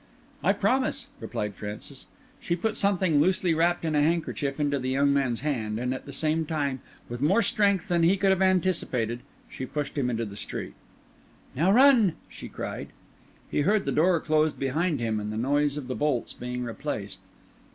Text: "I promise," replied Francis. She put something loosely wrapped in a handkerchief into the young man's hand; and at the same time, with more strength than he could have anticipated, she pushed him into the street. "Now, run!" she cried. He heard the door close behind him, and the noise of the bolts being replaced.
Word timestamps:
"I 0.43 0.51
promise," 0.53 1.05
replied 1.19 1.53
Francis. 1.53 2.07
She 2.39 2.55
put 2.55 2.75
something 2.75 3.21
loosely 3.21 3.53
wrapped 3.53 3.85
in 3.85 3.93
a 3.93 4.01
handkerchief 4.01 4.59
into 4.59 4.79
the 4.79 4.89
young 4.89 5.13
man's 5.13 5.41
hand; 5.41 5.77
and 5.77 5.93
at 5.93 6.07
the 6.07 6.11
same 6.11 6.43
time, 6.43 6.81
with 7.07 7.21
more 7.21 7.43
strength 7.43 7.87
than 7.87 8.01
he 8.01 8.17
could 8.17 8.31
have 8.31 8.41
anticipated, 8.41 9.19
she 9.47 9.67
pushed 9.67 9.95
him 9.95 10.09
into 10.09 10.25
the 10.25 10.35
street. 10.35 10.73
"Now, 11.55 11.71
run!" 11.71 12.13
she 12.29 12.49
cried. 12.49 12.87
He 13.51 13.61
heard 13.61 13.85
the 13.85 13.91
door 13.91 14.19
close 14.19 14.51
behind 14.53 14.99
him, 14.99 15.19
and 15.19 15.31
the 15.31 15.37
noise 15.37 15.77
of 15.77 15.87
the 15.87 15.93
bolts 15.93 16.33
being 16.33 16.63
replaced. 16.63 17.19